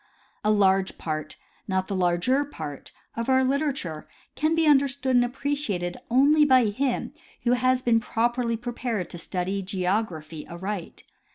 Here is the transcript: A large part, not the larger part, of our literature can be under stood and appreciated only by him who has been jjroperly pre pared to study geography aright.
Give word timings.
A 0.43 0.49
large 0.49 0.97
part, 0.97 1.35
not 1.67 1.87
the 1.87 1.95
larger 1.95 2.43
part, 2.43 2.91
of 3.15 3.29
our 3.29 3.43
literature 3.43 4.07
can 4.33 4.55
be 4.55 4.65
under 4.65 4.87
stood 4.87 5.15
and 5.15 5.23
appreciated 5.23 5.95
only 6.09 6.43
by 6.43 6.65
him 6.65 7.13
who 7.43 7.51
has 7.51 7.83
been 7.83 7.99
jjroperly 7.99 8.59
pre 8.59 8.73
pared 8.73 9.11
to 9.11 9.19
study 9.19 9.61
geography 9.61 10.47
aright. 10.49 11.03